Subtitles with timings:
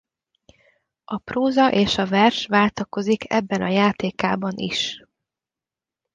[1.05, 5.03] A próza és a vers váltakozik ebben a játékában is.